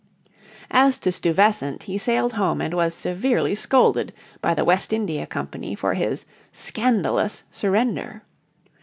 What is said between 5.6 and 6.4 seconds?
for his